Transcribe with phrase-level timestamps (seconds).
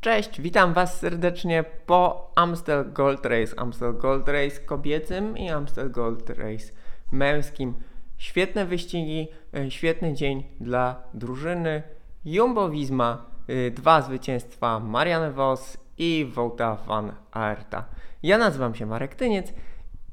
[0.00, 3.58] Cześć, witam Was serdecznie po Amstel Gold Race.
[3.58, 6.72] Amstel Gold Race kobiecym i Amstel Gold Race
[7.12, 7.74] męskim.
[8.18, 11.82] Świetne wyścigi, e, świetny dzień dla drużyny
[12.24, 13.26] Jumbo Visma.
[13.48, 17.84] E, dwa zwycięstwa Marianne Vos i Wouta van Aerta.
[18.22, 19.52] Ja nazywam się Marek Tyniec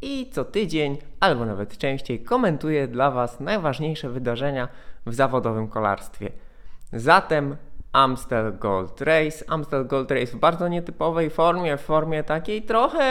[0.01, 4.67] i co tydzień, albo nawet częściej, komentuję dla Was najważniejsze wydarzenia
[5.05, 6.31] w zawodowym kolarstwie.
[6.93, 7.57] Zatem
[7.97, 9.45] Amstel Gold Race.
[9.47, 13.03] Amstel Gold Race w bardzo nietypowej formie, w formie takiej trochę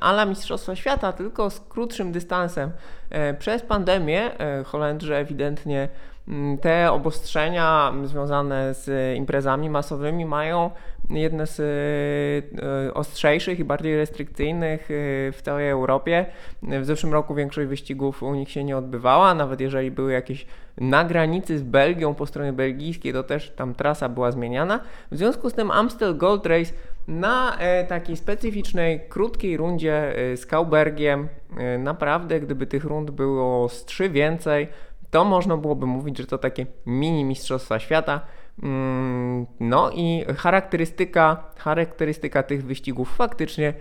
[0.00, 2.70] ala Mistrzostwa Świata, tylko z krótszym dystansem.
[3.10, 5.88] E, przez pandemię e, Holendrzy ewidentnie
[6.28, 10.70] mm, te obostrzenia związane z imprezami masowymi mają
[11.10, 14.86] jedne z e, ostrzejszych i bardziej restrykcyjnych
[15.32, 16.26] w całej Europie.
[16.62, 20.46] W zeszłym roku większość wyścigów u nich się nie odbywała, nawet jeżeli były jakieś
[20.80, 24.80] na granicy z Belgią po stronie belgijskiej, to też tam trasa była zmieniana.
[25.10, 26.72] W związku z tym Amstel Gold Race
[27.08, 33.68] na e, takiej specyficznej, krótkiej rundzie e, z Kaubergiem, e, naprawdę gdyby tych rund było
[33.68, 34.68] z trzy więcej,
[35.10, 38.20] to można byłoby mówić, że to takie mini mistrzostwa świata.
[38.62, 43.74] Mm, no i charakterystyka, charakterystyka tych wyścigów faktycznie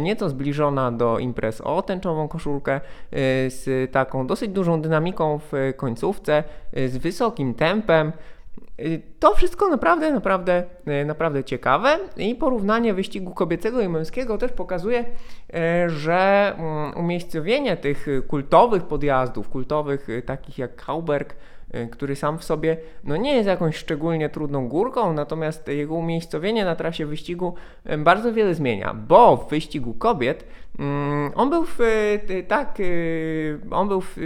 [0.00, 2.80] nieco zbliżona do imprez o tęczową koszulkę,
[3.48, 8.12] z taką dosyć dużą dynamiką w końcówce, z wysokim tempem.
[9.18, 10.64] To wszystko naprawdę, naprawdę,
[11.06, 15.04] naprawdę ciekawe i porównanie wyścigu kobiecego i męskiego też pokazuje,
[15.86, 21.34] że mm, umiejscowienie tych kultowych podjazdów, kultowych takich jak Kauberg,
[21.74, 26.64] Y, który sam w sobie no nie jest jakąś szczególnie trudną górką, natomiast jego umiejscowienie
[26.64, 27.54] na trasie wyścigu
[27.90, 30.44] y, bardzo wiele zmienia, bo w wyścigu kobiet
[31.34, 32.78] on był w, y, tak,
[33.70, 34.16] on był w,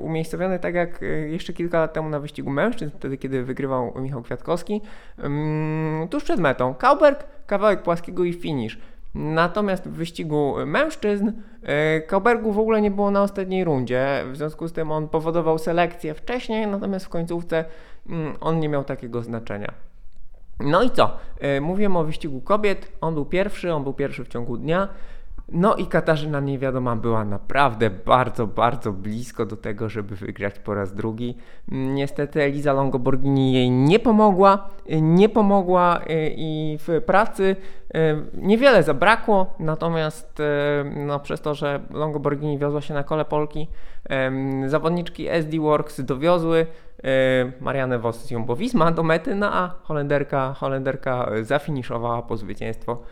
[0.00, 4.80] umiejscowiony tak jak jeszcze kilka lat temu na wyścigu mężczyzn, wtedy kiedy wygrywał Michał Kwiatkowski,
[5.18, 6.74] mm, tuż przed metą.
[6.74, 8.78] Kauberg, kawałek płaskiego i finish.
[9.14, 14.68] Natomiast w wyścigu mężczyzn e, Kaubergu w ogóle nie było na ostatniej rundzie, w związku
[14.68, 17.64] z tym on powodował selekcję wcześniej, natomiast w końcówce
[18.08, 19.72] mm, on nie miał takiego znaczenia.
[20.60, 21.16] No i co?
[21.40, 24.88] E, mówiłem o wyścigu kobiet, on był pierwszy, on był pierwszy w ciągu dnia.
[25.48, 30.94] No i Katarzyna Niewiadoma była naprawdę bardzo, bardzo blisko do tego, żeby wygrać po raz
[30.94, 31.36] drugi.
[31.68, 34.68] Niestety Eliza Longoborghini jej nie pomogła,
[35.02, 37.56] nie pomogła y, i w pracy
[37.96, 37.98] y,
[38.34, 40.44] niewiele zabrakło, natomiast y,
[41.06, 43.68] no, przez to, że Longoborghini wiozła się na kole Polki,
[44.66, 46.66] zawodniczki SD Works dowiozły
[47.60, 53.02] Marianne Vos z Jumbo Visma do mety, no a Holenderka, Holenderka zafiniszowała po zwycięstwo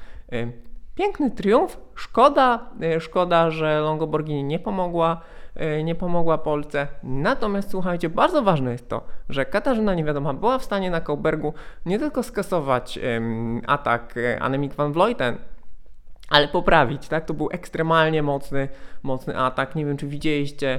[0.95, 1.79] Piękny triumf.
[1.95, 5.21] Szkoda, e, szkoda, że Longoborghini nie pomogła,
[5.55, 6.87] e, nie pomogła Polce.
[7.03, 11.55] Natomiast słuchajcie, bardzo ważne jest to, że Katarzyna Niewiadoma była w stanie na Kołbergu
[11.87, 15.37] nie tylko skasować um, atak e, Anemik van Vleuten,
[16.31, 17.25] ale poprawić, tak?
[17.25, 18.69] To był ekstremalnie mocny,
[19.03, 19.75] mocny atak.
[19.75, 20.79] Nie wiem, czy widzieliście,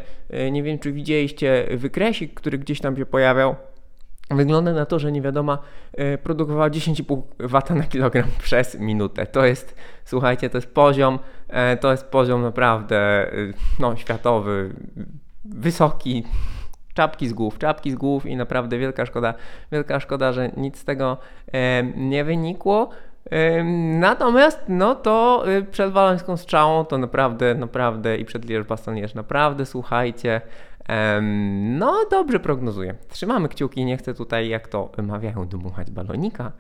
[0.52, 3.56] nie wiem, czy widzieliście wykresik, który gdzieś tam się pojawiał
[4.32, 5.58] Wygląda na to, że nie wiadoma
[5.94, 9.26] e, produkowała 10,5 W na kilogram przez minutę.
[9.26, 9.76] To jest,
[10.06, 13.34] słuchajcie, to jest poziom, e, to jest poziom naprawdę e,
[13.80, 14.76] no, światowy,
[15.46, 16.24] wysoki.
[16.94, 19.34] Czapki z głów, czapki z głów i naprawdę wielka szkoda,
[19.72, 21.18] wielka szkoda, że nic z tego
[21.96, 22.90] nie wynikło.
[24.00, 30.42] Natomiast no to przed walońską strzałą to naprawdę, naprawdę i przed Liège-Bastogne naprawdę słuchajcie,
[31.62, 32.96] no, dobrze prognozuję.
[33.08, 36.52] Trzymamy kciuki, nie chcę tutaj, jak to mawiają, dmuchać balonika.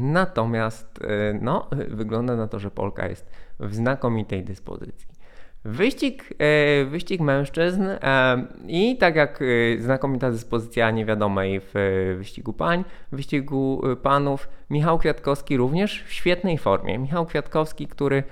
[0.00, 3.30] Natomiast, e, no, wygląda na to, że Polka jest
[3.60, 5.12] w znakomitej dyspozycji.
[5.64, 7.84] Wyścig, e, wyścig mężczyzn
[8.66, 9.44] i tak jak
[9.78, 11.74] znakomita dyspozycja niewiadomej w
[12.18, 16.98] wyścigu pań, w wyścigu panów, Michał Kwiatkowski również w świetnej formie.
[16.98, 18.22] Michał Kwiatkowski, który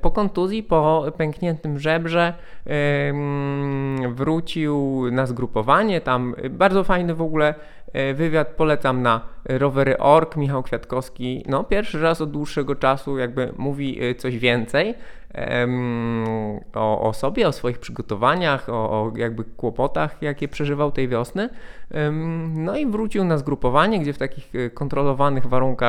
[0.00, 2.34] po kontuzji, po pękniętym żebrze
[4.08, 7.54] wrócił na zgrupowanie, tam bardzo fajny w ogóle
[7.92, 10.36] e, wywiad polecam na rowery org.
[10.36, 14.94] Michał Kwiatkowski, no pierwszy raz od dłuższego czasu jakby mówi e, coś więcej
[16.74, 21.48] o, o sobie, o swoich przygotowaniach, o, o jakby kłopotach, jakie przeżywał tej wiosny.
[22.54, 25.85] No i wrócił na zgrupowanie, gdzie w takich e, kontrolowanych warunkach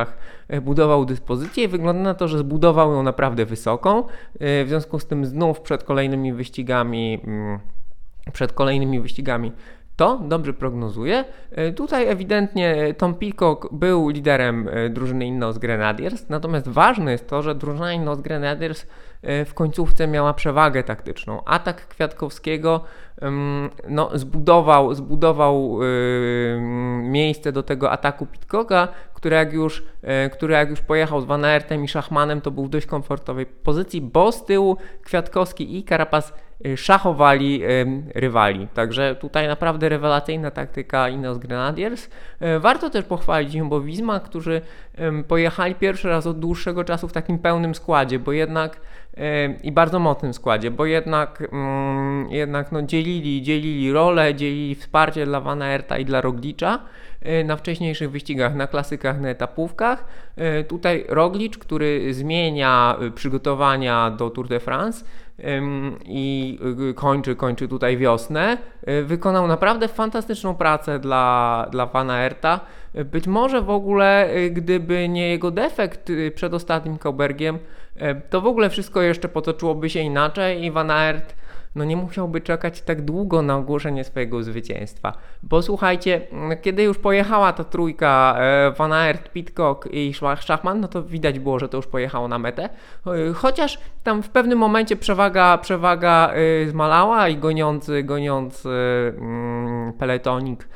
[0.61, 4.03] budował dyspozycję i wygląda na to, że zbudował ją naprawdę wysoką.
[4.39, 7.59] W związku z tym znów przed kolejnymi wyścigami mm,
[8.33, 9.51] przed kolejnymi wyścigami
[9.95, 11.25] to dobrze prognozuje.
[11.75, 17.93] Tutaj ewidentnie Tom Peacock był liderem drużyny Innos Grenadiers, natomiast ważne jest to, że drużyna
[17.93, 18.87] Innos Grenadiers
[19.23, 21.43] w końcówce miała przewagę taktyczną.
[21.45, 22.83] Atak Kwiatkowskiego
[23.87, 25.79] no, zbudował, zbudował
[27.01, 31.45] miejsce do tego ataku Pitcocka, który jak już, e, który jak już pojechał z Van
[31.45, 36.31] Aertem i Szachmanem, to był w dość komfortowej pozycji, bo z tyłu Kwiatkowski i Karapas
[36.31, 37.61] e, szachowali
[38.15, 38.67] rywali.
[38.73, 42.09] Także tutaj naprawdę rewelacyjna taktyka Ineos Grenadiers.
[42.39, 44.61] E, warto też pochwalić Jumbo Visma, którzy
[45.27, 48.81] pojechali pierwszy raz od dłuższego czasu w takim pełnym składzie, bo jednak
[49.63, 55.41] i bardzo mocnym składzie, bo jednak, mm, jednak no, dzielili, dzielili rolę, dzielili wsparcie dla
[55.41, 56.79] Van Aerta i dla Roglicza.
[57.27, 60.05] E, na wcześniejszych wyścigach, na klasykach, na etapówkach.
[60.35, 65.05] E, tutaj Roglic, który zmienia e, przygotowania do Tour de France
[66.05, 66.59] i
[66.95, 68.57] kończy, kończy tutaj wiosnę,
[69.03, 72.59] wykonał naprawdę fantastyczną pracę dla, dla Van Aerta.
[73.05, 77.59] Być może w ogóle, gdyby nie jego defekt przed ostatnim Kaubergiem,
[78.29, 81.36] to w ogóle wszystko jeszcze potoczyłoby się inaczej i Van Aert
[81.77, 85.13] no nie musiałby czekać tak długo na ogłoszenie swojego zwycięstwa.
[85.43, 86.21] Bo słuchajcie,
[86.61, 91.59] kiedy już pojechała ta trójka e, Van Aert, Pitcock i Schachman, no to widać było,
[91.59, 92.69] że to już pojechało na metę.
[93.07, 98.69] E, chociaż tam w pewnym momencie przewaga, przewaga e, zmalała i goniący, goniący
[99.17, 100.67] mm, peletonik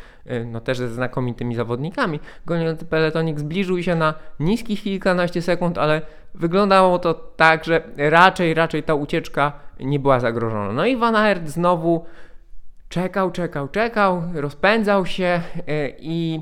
[0.45, 2.19] no też ze znakomitymi zawodnikami.
[2.45, 6.01] Goniący peletonik zbliżył się na niskich kilkanaście sekund, ale
[6.33, 10.73] wyglądało to tak, że raczej, raczej ta ucieczka nie była zagrożona.
[10.73, 12.05] No i Van Aert znowu
[12.89, 16.41] czekał, czekał, czekał, rozpędzał się e, i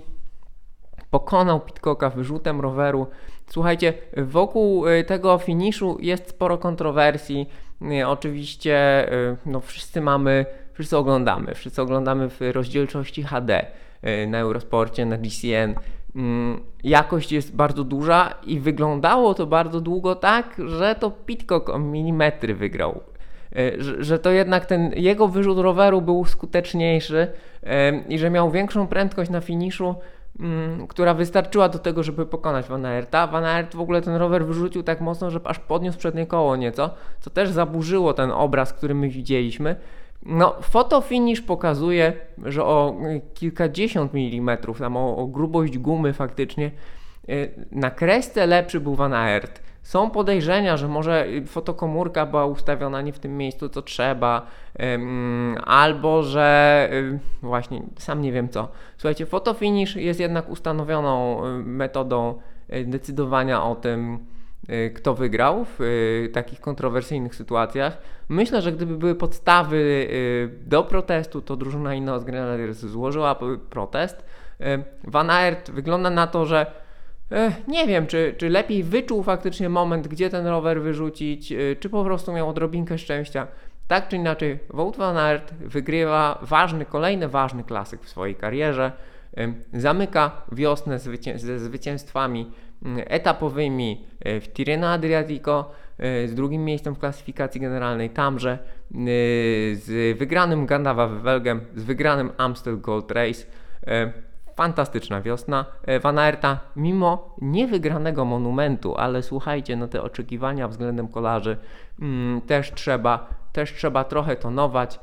[1.09, 3.07] pokonał Pitcocka wyrzutem roweru.
[3.47, 7.49] Słuchajcie, wokół e, tego finiszu jest sporo kontrowersji.
[7.91, 9.07] E, oczywiście
[9.45, 13.65] no, wszyscy mamy, wszyscy oglądamy, wszyscy oglądamy w rozdzielczości HD
[14.27, 15.75] na Eurosporcie, na GCN.
[16.15, 21.79] Mm, jakość jest bardzo duża i wyglądało to bardzo długo tak, że to Pitcock o
[21.79, 23.01] milimetry wygrał.
[23.55, 27.27] E, że, to jednak ten jego wyrzut roweru był skuteczniejszy
[28.09, 29.95] i że miał większą prędkość na finiszu,
[30.39, 33.27] mm, która wystarczyła do tego, żeby pokonać Van Aerta.
[33.27, 36.89] Van Aert w ogóle ten rower wyrzucił tak mocno, że aż podniósł przednie koło nieco,
[37.19, 39.75] co też zaburzyło ten obraz, który my widzieliśmy.
[40.25, 42.13] No, fotofinish pokazuje,
[42.45, 42.95] że o
[43.33, 46.71] kilkadziesiąt milimetrów, tam o, o grubość gumy faktycznie,
[47.29, 49.61] y, na kresce lepszy był Van Aert.
[49.83, 54.45] Są podejrzenia, że może fotokomórka była ustawiona nie w tym miejscu, co trzeba,
[55.65, 58.67] albo że y, właśnie sam nie wiem co.
[58.97, 62.39] Słuchajcie, fotofinish jest jednak ustanowioną y, metodą
[62.85, 64.38] decydowania o tym, Y,
[64.95, 67.97] kto wygrał w y, takich kontrowersyjnych sytuacjach.
[68.29, 73.39] Myślę, że gdyby były podstawy y, do protestu, to drużyna Ineos Grenadiers złożyła
[73.69, 74.25] protest.
[75.03, 76.65] Van Aert wygląda na to, że
[77.67, 82.33] nie wiem, czy, czy lepiej wyczuł faktycznie moment, gdzie ten rower wyrzucić, czy po prostu
[82.33, 83.47] miał odrobinkę szczęścia.
[83.87, 88.91] Tak czy inaczej, Wout van Aert wygrywa ważny, kolejny ważny klasyk w swojej karierze.
[89.73, 90.99] Zamyka wiosnę
[91.35, 92.51] ze zwycięstwami
[92.95, 98.57] etapowymi e, w Tirreno Adriatico, e, z drugim miejscem w klasyfikacji generalnej tamże, e,
[99.75, 103.45] z wygranym Gandawa Welgem, z wygranym Amstel Gold Race.
[104.55, 105.65] Fantastyczna wiosna
[106.01, 111.57] Van Aerta, mimo niewygranego monumentu, ale słuchajcie, no te oczekiwania względem kolarzy
[112.47, 114.99] też trzeba, też trzeba trochę tonować.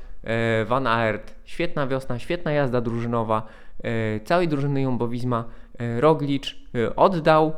[0.66, 3.46] Van Aert, świetna wiosna, świetna jazda drużynowa,
[4.24, 5.44] całej drużyny Jumbo Visma
[5.78, 7.52] E, Roglicz e, oddał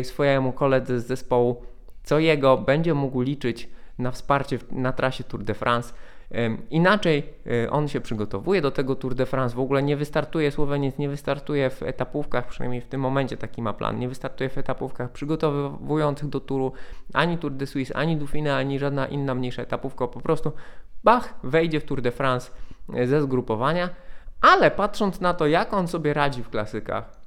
[0.00, 1.62] e, swojemu koledze z zespołu,
[2.02, 5.94] co jego będzie mógł liczyć na wsparcie na trasie Tour de France.
[6.70, 7.22] Inaczej
[7.70, 11.70] on się przygotowuje do tego Tour de France, w ogóle nie wystartuje, Słoweniec nie wystartuje
[11.70, 16.40] w etapówkach, przynajmniej w tym momencie taki ma plan, nie wystartuje w etapówkach przygotowujących do
[16.40, 16.72] Touru
[17.12, 20.52] ani Tour de Suisse, ani Dauphiné, ani żadna inna mniejsza etapówka, po prostu
[21.04, 22.50] Bach wejdzie w Tour de France
[23.04, 23.88] ze zgrupowania,
[24.40, 27.22] ale patrząc na to, jak on sobie radzi w klasykach,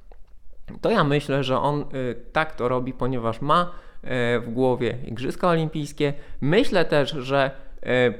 [0.80, 5.48] to ja myślę, że on y, tak to robi, ponieważ ma y, w głowie Igrzyska
[5.48, 6.14] Olimpijskie.
[6.40, 7.50] Myślę też, że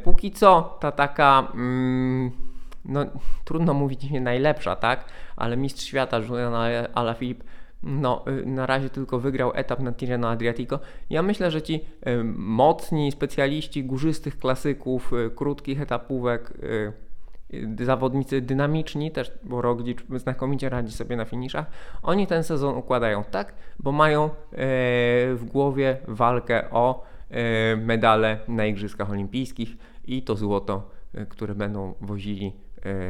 [0.04, 2.30] póki co ta taka, mm,
[2.84, 3.06] no
[3.44, 5.04] trudno mówić nie najlepsza, tak,
[5.36, 6.54] ale mistrz świata Julian
[6.94, 7.44] Alaphilippe
[7.82, 10.78] no, na razie tylko wygrał etap na Tirreno Adriatico.
[11.10, 11.84] Ja myślę, że ci
[12.36, 16.52] mocni specjaliści górzystych klasyków, krótkich etapówek,
[17.80, 21.66] zawodnicy dynamiczni, też bo Roglic znakomicie radzi sobie na finiszach,
[22.02, 24.30] oni ten sezon układają tak, bo mają
[25.32, 27.04] w głowie walkę o
[27.76, 30.90] medale na Igrzyskach Olimpijskich i to złoto,
[31.28, 32.52] które będą wozili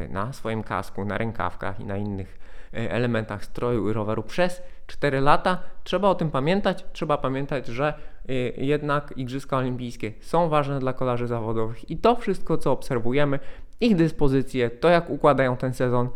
[0.09, 5.57] na swoim kasku, na rękawkach i na innych elementach stroju i roweru przez 4 lata.
[5.83, 6.85] Trzeba o tym pamiętać.
[6.93, 7.93] Trzeba pamiętać, że
[8.29, 8.33] e,
[8.65, 13.39] jednak Igrzyska Olimpijskie są ważne dla kolarzy zawodowych i to wszystko, co obserwujemy,
[13.81, 16.09] ich dyspozycje, to jak układają ten sezon,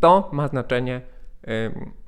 [0.00, 1.00] to ma znaczenie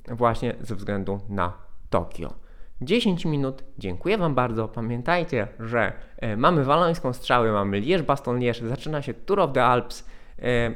[0.07, 1.53] właśnie ze względu na
[1.89, 2.33] Tokio.
[2.81, 4.67] 10 minut, dziękuję Wam bardzo.
[4.67, 9.65] Pamiętajcie, że e, mamy walońską strzały, mamy Lierz Baston Lierz, zaczyna się Tour of the
[9.65, 10.09] Alps.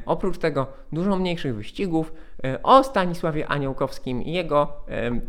[0.06, 2.14] Oprócz tego dużo mniejszych wyścigów
[2.64, 4.74] o Stanisławie Aniołkowskim i jego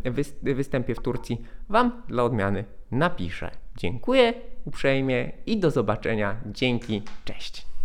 [0.03, 3.51] wys- występie w Turcji Wam dla odmiany napiszę.
[3.77, 4.33] Dziękuję
[4.65, 6.35] uprzejmie i do zobaczenia.
[6.45, 7.65] Dzięki, cześć.